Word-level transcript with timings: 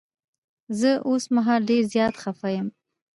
زه 0.79 0.91
اوس 1.09 1.23
مهال 1.35 1.61
ډير 1.69 1.83
زيات 1.93 2.15
خفه 2.23 2.49
یم. 2.55 2.67